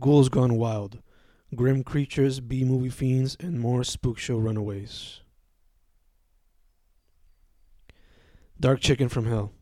[0.00, 1.00] ghouls gone wild,
[1.54, 5.20] grim creatures, B movie fiends, and more spook show runaways.
[8.58, 9.52] Dark Chicken from Hell.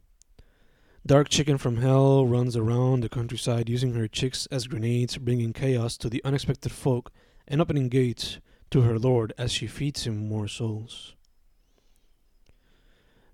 [1.07, 5.97] Dark Chicken from Hell runs around the countryside using her chicks as grenades, bringing chaos
[5.97, 7.11] to the unexpected folk
[7.49, 8.39] and opening gates
[8.71, 11.15] to her lord as she feeds him more souls.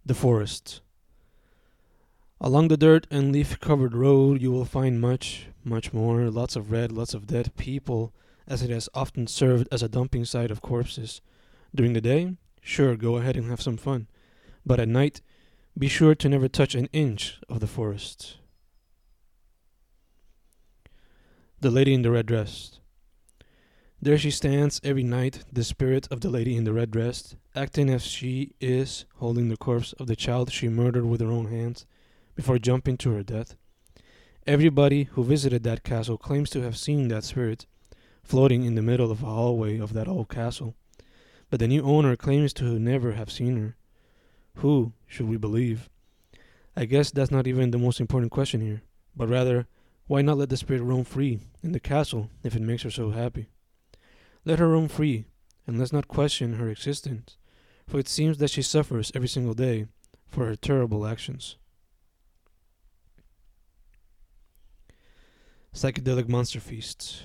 [0.05, 0.81] The Forest.
[2.41, 6.31] Along the dirt and leaf covered road, you will find much, much more.
[6.31, 8.15] Lots of red, lots of dead people,
[8.47, 11.21] as it has often served as a dumping site of corpses.
[11.75, 14.07] During the day, sure, go ahead and have some fun.
[14.65, 15.21] But at night,
[15.77, 18.39] be sure to never touch an inch of the forest.
[21.61, 22.79] The Lady in the Red Dress.
[24.01, 27.89] There she stands every night, the spirit of the lady in the red dress, acting
[27.89, 31.87] as she is holding the corpse of the child she murdered with her own hands
[32.35, 33.57] before jumping to her death.
[34.47, 37.67] Everybody who visited that castle claims to have seen that spirit
[38.23, 40.77] floating in the middle of a hallway of that old castle,
[41.51, 43.77] but the new owner claims to never have seen her.
[44.59, 45.89] Who should we believe?
[46.77, 48.83] I guess that's not even the most important question here,
[49.17, 49.67] but rather,
[50.07, 53.11] why not let the spirit roam free in the castle if it makes her so
[53.11, 53.49] happy?
[54.45, 55.25] Let her roam free,
[55.67, 57.37] and let's not question her existence,
[57.89, 59.87] for it seems that she suffers every single day
[60.29, 61.57] for her terrible actions.
[65.77, 67.21] Psychedelic Monster Feasts.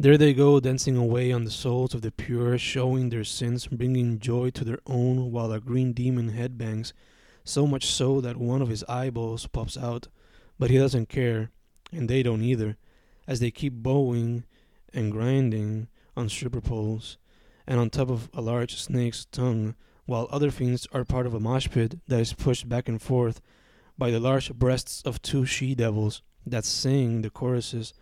[0.00, 4.18] There they go, dancing away on the souls of the pure, showing their sins, bringing
[4.18, 6.94] joy to their own, while a green demon headbangs,
[7.44, 10.08] so much so that one of his eyeballs pops out,
[10.58, 11.50] but he doesn't care,
[11.92, 12.78] and they don't either,
[13.28, 14.44] as they keep bowing
[14.94, 17.18] and grinding on stripper poles
[17.66, 19.74] and on top of a large snake's tongue,
[20.06, 23.42] while other fiends are part of a mosh pit that is pushed back and forth
[23.98, 27.92] by the large breasts of two she devils that sing the choruses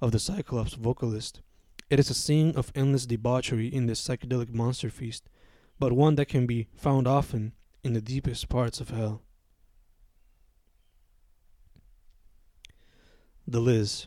[0.00, 1.40] of the Cyclops vocalist.
[1.88, 5.28] It is a scene of endless debauchery in this psychedelic monster feast,
[5.78, 7.52] but one that can be found often
[7.84, 9.22] in the deepest parts of hell.
[13.46, 14.06] The Liz.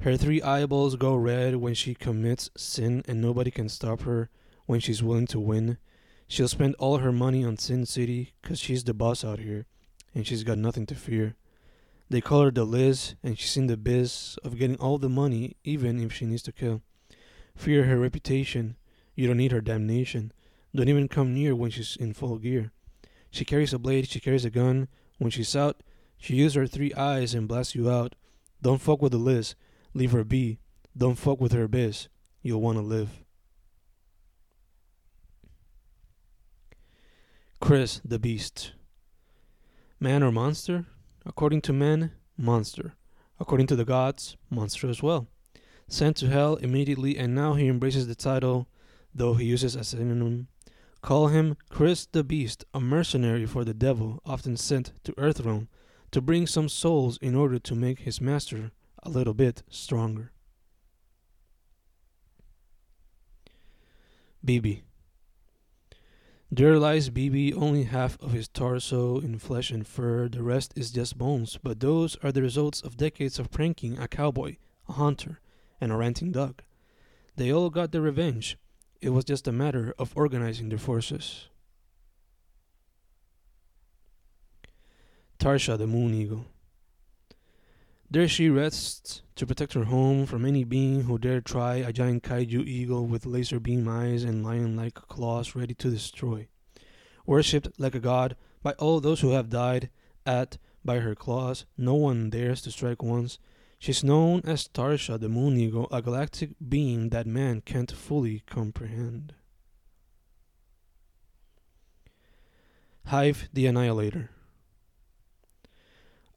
[0.00, 4.30] Her three eyeballs go red when she commits sin, and nobody can stop her
[4.66, 5.78] when she's willing to win.
[6.28, 9.66] She'll spend all her money on Sin City 'cause she's the boss out here,
[10.14, 11.36] and she's got nothing to fear.
[12.10, 15.56] They call her the Liz, and she's in the biz of getting all the money,
[15.62, 16.82] even if she needs to kill.
[17.54, 18.76] Fear her reputation.
[19.14, 20.32] You don't need her damnation.
[20.74, 22.72] Don't even come near when she's in full gear.
[23.30, 24.88] She carries a blade, she carries a gun.
[25.18, 25.82] When she's out,
[26.16, 28.14] she uses her three eyes and blasts you out.
[28.62, 29.54] Don't fuck with the Liz.
[29.92, 30.60] Leave her be.
[30.96, 32.08] Don't fuck with her biz.
[32.42, 33.24] You'll want to live.
[37.60, 38.72] Chris the Beast.
[40.00, 40.86] Man or monster?
[41.28, 42.94] According to men, monster.
[43.38, 45.28] According to the gods, monster as well.
[45.86, 48.66] Sent to hell immediately, and now he embraces the title,
[49.14, 50.48] though he uses a synonym.
[51.02, 55.68] Call him Chris the Beast, a mercenary for the devil, often sent to Earthrealm
[56.12, 58.72] to bring some souls in order to make his master
[59.02, 60.32] a little bit stronger.
[64.42, 64.82] Bibi.
[66.50, 70.90] There lies Bibi, only half of his torso in flesh and fur, the rest is
[70.90, 74.56] just bones, but those are the results of decades of pranking a cowboy,
[74.88, 75.40] a hunter,
[75.78, 76.62] and a ranting dog.
[77.36, 78.56] They all got their revenge.
[79.02, 81.48] It was just a matter of organizing their forces.
[85.38, 86.46] Tarsha the Moon Eagle.
[88.10, 92.22] There she rests to protect her home from any being who dare try a giant
[92.22, 96.48] kaiju eagle with laser beam eyes and lion like claws ready to destroy.
[97.26, 99.90] Worshipped like a god by all those who have died
[100.24, 103.38] at by her claws, no one dares to strike once.
[103.78, 109.34] She's known as Tarsha the Moon Eagle, a galactic being that man can't fully comprehend.
[113.04, 114.30] Hive the Annihilator.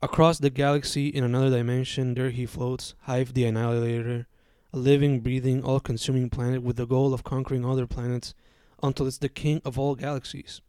[0.04, 4.26] Across the galaxy in another dimension, there he floats, Hive the Annihilator,
[4.74, 8.34] a living, breathing, all consuming planet with the goal of conquering other planets
[8.82, 10.60] until it's the king of all galaxies.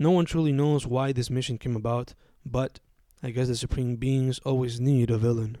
[0.00, 2.14] No one truly knows why this mission came about,
[2.44, 2.80] but
[3.22, 5.58] I guess the supreme beings always need a villain.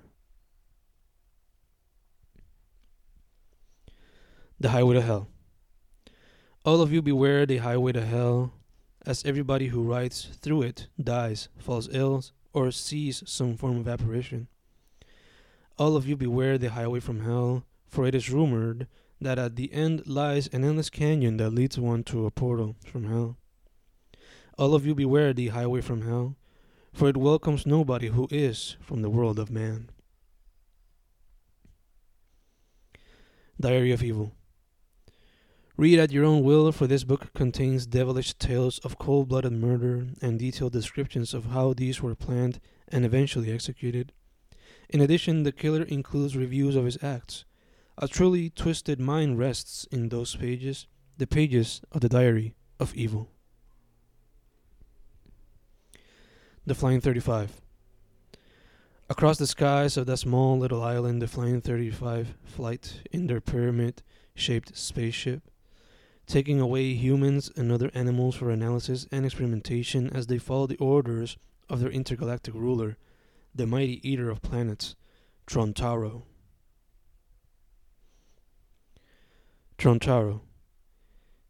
[4.58, 5.28] The Highway to Hell.
[6.64, 8.52] All of you beware the highway to hell,
[9.06, 12.24] as everybody who rides through it dies, falls ill,
[12.56, 14.48] or sees some form of apparition.
[15.76, 18.88] All of you beware the highway from hell, for it is rumored
[19.20, 23.04] that at the end lies an endless canyon that leads one to a portal from
[23.04, 23.36] hell.
[24.56, 26.36] All of you beware the highway from hell,
[26.94, 29.90] for it welcomes nobody who is from the world of man.
[33.60, 34.32] Diary of Evil
[35.78, 40.06] Read at your own will, for this book contains devilish tales of cold blooded murder
[40.22, 44.12] and detailed descriptions of how these were planned and eventually executed.
[44.88, 47.44] In addition, the killer includes reviews of his acts.
[47.98, 50.86] A truly twisted mind rests in those pages,
[51.18, 53.28] the pages of the Diary of Evil.
[56.64, 57.60] The Flying 35.
[59.10, 64.02] Across the skies of that small little island, the Flying 35 flight in their pyramid
[64.34, 65.42] shaped spaceship,
[66.26, 71.36] taking away humans and other animals for analysis and experimentation as they follow the orders
[71.68, 72.96] of their intergalactic ruler,
[73.54, 74.96] the mighty eater of planets,
[75.46, 76.24] Trontaro.
[79.78, 80.40] Trontaro.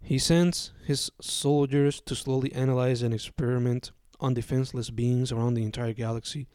[0.03, 5.93] He sends his soldiers to slowly analyze and experiment on defenseless beings around the entire
[5.93, 6.49] galaxy,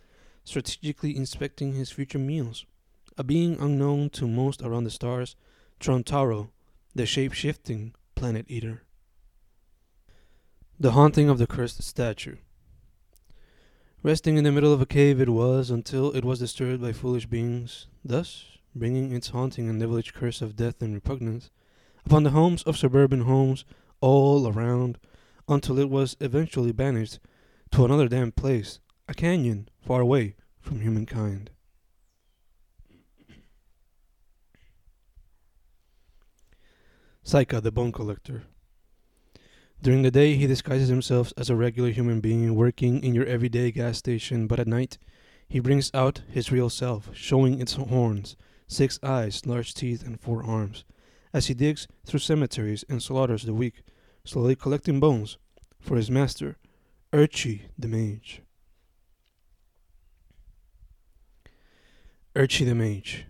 [0.43, 2.65] strategically inspecting his future meals.
[3.17, 5.35] A being unknown to most around the stars,
[5.79, 6.49] Trontaro,
[6.95, 8.83] the shape shifting planet eater.
[10.79, 12.35] The haunting of the cursed statue.
[14.03, 17.25] Resting in the middle of a cave it was until it was disturbed by foolish
[17.25, 18.45] beings, thus
[18.75, 21.49] bringing its haunting and devilish curse of death and repugnance
[22.05, 23.65] upon the homes of suburban homes
[24.01, 24.99] all around
[25.47, 27.17] until it was eventually banished
[27.71, 28.77] to another damn place,
[29.07, 31.49] a canyon far away from humankind.
[37.31, 38.43] Saika, the bone collector.
[39.81, 43.71] During the day, he disguises himself as a regular human being working in your everyday
[43.71, 44.97] gas station, but at night,
[45.47, 48.35] he brings out his real self, showing its horns,
[48.67, 50.83] six eyes, large teeth, and four arms,
[51.31, 53.81] as he digs through cemeteries and slaughters the weak,
[54.25, 55.37] slowly collecting bones
[55.79, 56.57] for his master,
[57.13, 58.41] Urchi the Mage.
[62.35, 63.25] Urchi the Mage.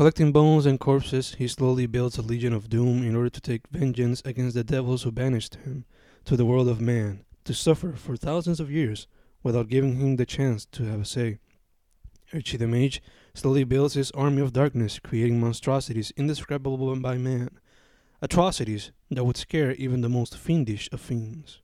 [0.00, 3.68] Collecting bones and corpses, he slowly builds a legion of doom in order to take
[3.68, 5.84] vengeance against the devils who banished him
[6.24, 9.06] to the world of man to suffer for thousands of years
[9.42, 11.38] without giving him the chance to have a say.
[12.32, 13.02] Urchi the Mage
[13.34, 17.50] slowly builds his army of darkness, creating monstrosities indescribable by man,
[18.22, 21.60] atrocities that would scare even the most fiendish of fiends.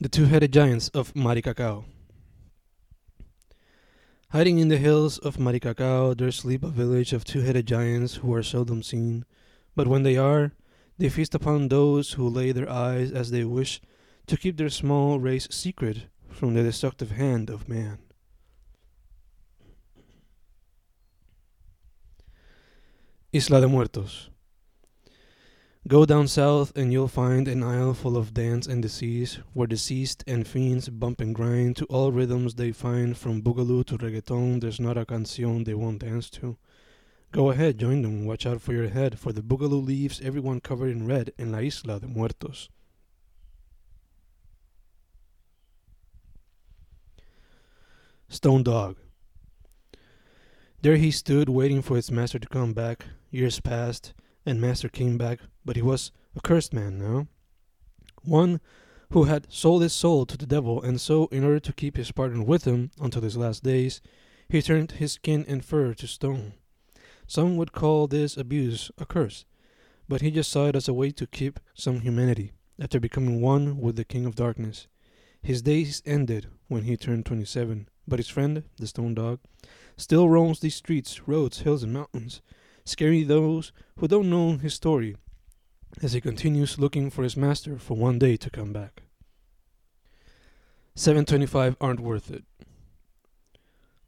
[0.00, 1.84] The two headed giants of Maricacao.
[4.32, 8.32] Hiding in the hills of Maricacao, there sleep a village of two headed giants who
[8.32, 9.24] are seldom seen,
[9.74, 10.52] but when they are,
[10.98, 13.80] they feast upon those who lay their eyes as they wish
[14.28, 17.98] to keep their small race secret from the destructive hand of man.
[23.32, 24.30] Isla de Muertos.
[25.88, 30.22] Go down south and you'll find an isle full of dance and disease, where deceased
[30.26, 34.60] and fiends bump and grind to all rhythms they find, from boogaloo to reggaeton.
[34.60, 36.58] There's not a canción they won't dance to.
[37.32, 38.26] Go ahead, join them.
[38.26, 41.60] Watch out for your head, for the boogaloo leaves everyone covered in red in La
[41.60, 42.68] Isla de Muertos.
[48.28, 48.96] Stone Dog.
[50.82, 53.06] There he stood, waiting for his master to come back.
[53.30, 54.12] Years passed,
[54.44, 57.26] and master came back, but he was a cursed man now.
[58.22, 58.60] One
[59.12, 62.12] who had sold his soul to the devil, and so, in order to keep his
[62.12, 64.00] partner with him until his last days,
[64.48, 66.54] he turned his skin and fur to stone.
[67.26, 69.44] Some would call this abuse a curse,
[70.08, 73.78] but he just saw it as a way to keep some humanity after becoming one
[73.78, 74.88] with the King of Darkness.
[75.42, 79.40] His days ended when he turned 27, but his friend, the stone dog,
[79.96, 82.42] still roams these streets, roads, hills, and mountains,
[82.90, 85.16] scaring those who don't know his story
[86.02, 89.02] as he continues looking for his master for one day to come back.
[90.94, 92.44] 725 aren't worth it.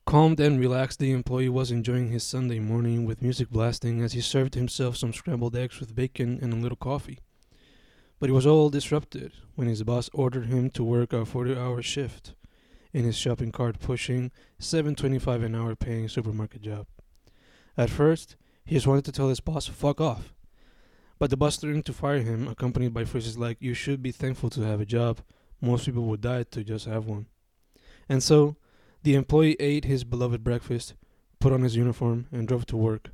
[0.05, 4.21] Calmed and relaxed, the employee was enjoying his Sunday morning with music blasting as he
[4.21, 7.21] served himself some scrambled eggs with bacon and a little coffee.
[8.19, 11.83] But he was all disrupted when his boss ordered him to work a 40 hour
[11.83, 12.35] shift
[12.93, 16.87] in his shopping cart pushing 7.25 an hour paying supermarket job.
[17.77, 20.33] At first, he just wanted to tell his boss fuck off.
[21.19, 24.51] But the boss threatened to fire him, accompanied by phrases like you should be thankful
[24.51, 25.21] to have a job.
[25.61, 27.27] Most people would die to just have one.
[28.09, 28.57] And so,
[29.03, 30.95] the employee ate his beloved breakfast,
[31.39, 33.11] put on his uniform, and drove to work.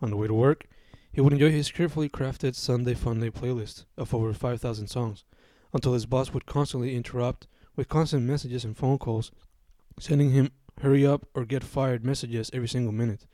[0.00, 0.66] On the way to work,
[1.12, 5.24] he would enjoy his carefully crafted Sunday Funday playlist of over 5,000 songs,
[5.72, 9.30] until his boss would constantly interrupt with constant messages and phone calls,
[9.98, 10.50] sending him
[10.80, 13.26] hurry up or get fired messages every single minute.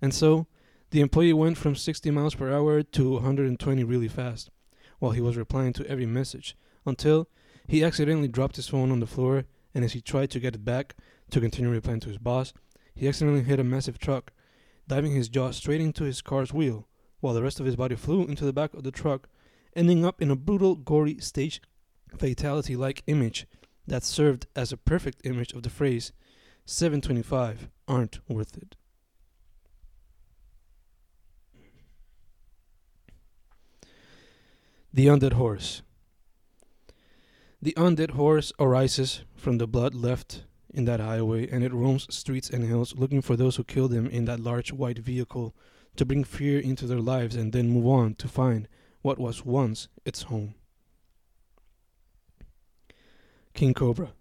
[0.00, 0.46] And so,
[0.92, 4.50] the employee went from 60 miles per hour to 120 really fast,
[4.98, 7.28] while he was replying to every message, until
[7.66, 10.66] he accidentally dropped his phone on the floor, and as he tried to get it
[10.66, 10.94] back
[11.30, 12.52] to continue replying to his boss,
[12.94, 14.32] he accidentally hit a massive truck,
[14.86, 16.86] diving his jaw straight into his car's wheel,
[17.20, 19.30] while the rest of his body flew into the back of the truck,
[19.74, 21.62] ending up in a brutal, gory stage
[22.18, 23.46] fatality like image
[23.86, 26.12] that served as a perfect image of the phrase
[26.66, 28.76] 725 aren't worth it.
[34.94, 35.80] The Undead Horse.
[37.62, 42.50] The undead horse arises from the blood left in that highway, and it roams streets
[42.50, 45.54] and hills looking for those who killed him in that large white vehicle
[45.96, 48.68] to bring fear into their lives and then move on to find
[49.00, 50.56] what was once its home.
[53.54, 54.12] King Cobra.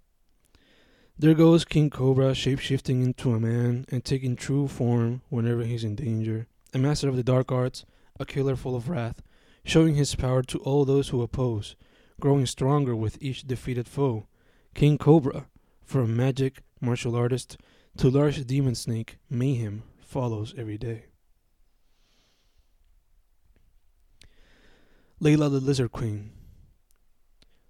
[1.19, 5.95] There goes King Cobra, shapeshifting into a man and taking true form whenever he's in
[5.95, 6.47] danger.
[6.73, 7.83] A master of the dark arts,
[8.17, 9.21] a killer full of wrath,
[9.63, 11.75] showing his power to all those who oppose,
[12.19, 14.27] growing stronger with each defeated foe.
[14.73, 15.47] King Cobra,
[15.83, 17.57] from magic martial artist
[17.97, 21.05] to large demon snake, mayhem follows every day.
[25.21, 26.31] Layla the Lizard Queen.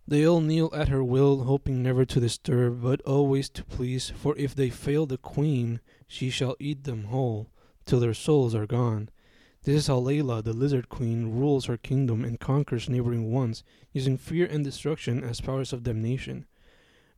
[0.08, 4.12] They all kneel at her will, hoping never to disturb, but always to please.
[4.16, 7.50] For if they fail the queen, she shall eat them whole,
[7.86, 9.10] till their souls are gone.
[9.64, 13.64] This is how Layla, the Lizard Queen, rules her kingdom and conquers neighboring ones,
[13.94, 16.48] using fear and destruction as powers of damnation.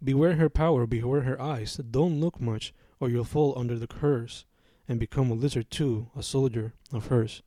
[0.04, 1.78] Beware her power, beware her eyes.
[1.78, 4.44] Don't look much, or you'll fall under the curse,
[4.90, 7.44] and become a lizard too, a soldier of hers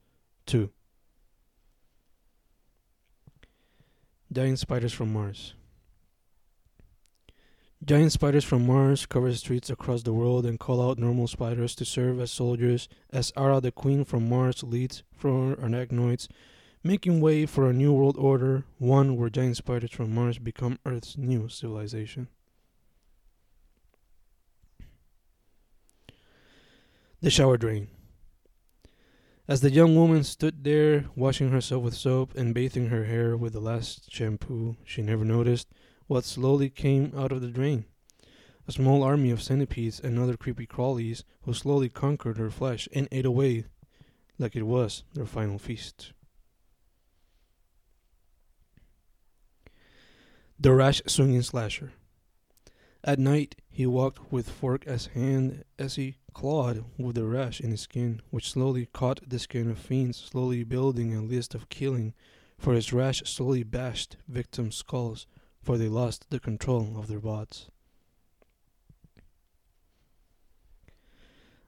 [0.47, 0.71] too.
[4.33, 5.53] Giant spiders from Mars.
[7.85, 11.85] Giant spiders from Mars cover streets across the world and call out normal spiders to
[11.85, 16.27] serve as soldiers as Ara the Queen from Mars leads for arachnoids,
[16.83, 21.19] making way for a new world order, one where giant spiders from Mars become Earth's
[21.19, 22.29] new civilization.
[27.21, 27.89] The shower drain.
[29.47, 33.53] As the young woman stood there, washing herself with soap and bathing her hair with
[33.53, 35.69] the last shampoo, she never noticed
[36.07, 37.85] what slowly came out of the drain.
[38.69, 43.09] A small army of centipedes and other creepy crawlies who slowly conquered her flesh and
[43.13, 43.65] ate away
[44.39, 46.13] like it was their final feast.
[50.59, 51.93] The rash swinging slasher.
[53.05, 57.71] At night, he walked with fork as hand as he clawed with the rash in
[57.71, 62.15] his skin, which slowly caught the skin of fiends, slowly building a list of killing,
[62.59, 65.27] for his rash slowly bashed victims' skulls,
[65.67, 67.67] for they lost the control of their bods.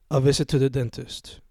[0.09, 1.41] A visit to the dentist.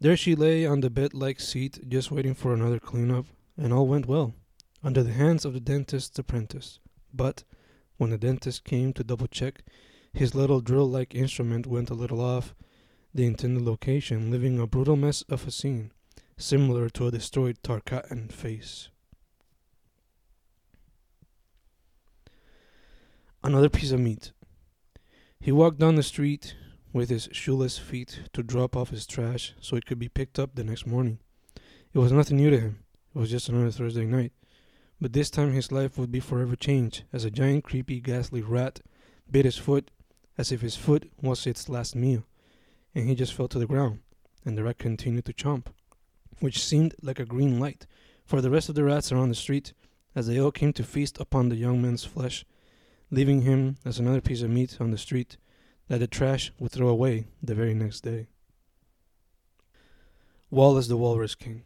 [0.00, 3.88] There she lay on the bed like seat, just waiting for another cleanup, and all
[3.88, 4.32] went well,
[4.84, 6.78] under the hands of the dentist's apprentice.
[7.12, 7.42] But
[7.96, 9.64] when the dentist came to double check,
[10.12, 12.54] his little drill like instrument went a little off
[13.12, 15.90] the intended location, leaving a brutal mess of a scene,
[16.36, 18.88] similar to a destroyed Tarkatan face.
[23.48, 24.32] Another piece of meat.
[25.40, 26.54] He walked down the street
[26.92, 30.54] with his shoeless feet to drop off his trash so it could be picked up
[30.54, 31.18] the next morning.
[31.94, 32.80] It was nothing new to him.
[33.14, 34.32] It was just another Thursday night.
[35.00, 38.80] But this time his life would be forever changed as a giant, creepy, ghastly rat
[39.30, 39.90] bit his foot
[40.36, 42.24] as if his foot was its last meal,
[42.94, 44.00] and he just fell to the ground,
[44.44, 45.68] and the rat continued to chomp,
[46.40, 47.86] which seemed like a green light
[48.26, 49.72] for the rest of the rats around the street
[50.14, 52.44] as they all came to feast upon the young man's flesh,
[53.10, 55.36] leaving him as another piece of meat on the street
[55.88, 58.26] that the trash would throw away the very next day.
[60.50, 61.62] Wallace the Walrus King.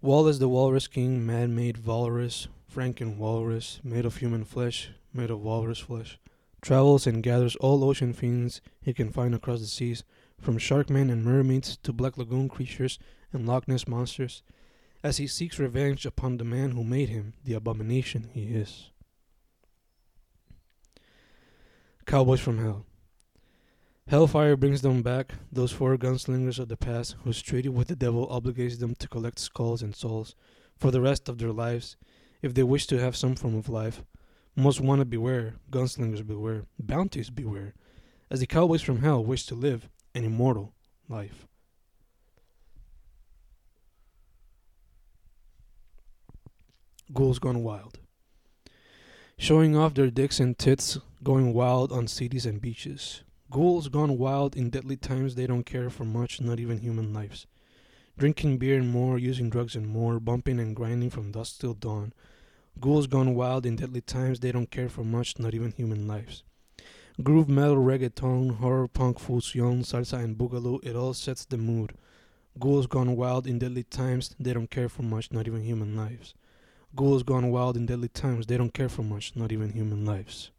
[0.00, 5.40] Wallace the Walrus King, man made walrus, Franken walrus, made of human flesh, made of
[5.40, 6.18] walrus flesh,
[6.60, 10.04] travels and gathers all ocean fiends he can find across the seas,
[10.40, 12.98] from sharkmen and mermaids to black lagoon creatures
[13.32, 14.42] and Loch Ness monsters,
[15.02, 18.90] as he seeks revenge upon the man who made him the abomination he is.
[22.08, 22.86] Cowboys from Hell.
[24.06, 28.26] Hellfire brings them back, those four gunslingers of the past whose treaty with the devil
[28.28, 30.34] obligates them to collect skulls and souls
[30.78, 31.98] for the rest of their lives,
[32.40, 34.04] if they wish to have some form of life.
[34.56, 37.74] Most want to beware, gunslingers beware, bounties beware,
[38.30, 40.72] as the cowboys from hell wish to live an immortal
[41.10, 41.46] life.
[47.12, 47.98] Ghouls Gone Wild.
[49.40, 53.22] Showing off their dicks and tits, going wild on cities and beaches.
[53.52, 57.46] Ghouls gone wild in deadly times, they don't care for much, not even human lives.
[58.18, 62.12] Drinking beer and more, using drugs and more, bumping and grinding from dusk till dawn.
[62.80, 66.42] Ghouls gone wild in deadly times, they don't care for much, not even human lives.
[67.22, 71.92] Groove metal, reggaeton, horror punk, fusion, salsa, and boogaloo, it all sets the mood.
[72.58, 76.34] Ghouls gone wild in deadly times, they don't care for much, not even human lives.
[76.94, 80.50] Ghouls gone wild in deadly times, they don't care for much, not even human lives.